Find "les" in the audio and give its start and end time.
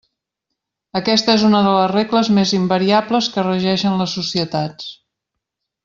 1.75-1.91, 4.03-4.17